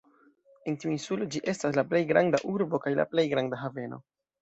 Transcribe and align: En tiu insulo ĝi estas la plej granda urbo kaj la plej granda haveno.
En 0.71 0.77
tiu 0.83 0.93
insulo 0.93 1.27
ĝi 1.35 1.43
estas 1.53 1.79
la 1.81 1.85
plej 1.93 2.03
granda 2.15 2.43
urbo 2.55 2.83
kaj 2.89 2.97
la 3.01 3.09
plej 3.15 3.31
granda 3.37 3.65
haveno. 3.67 4.05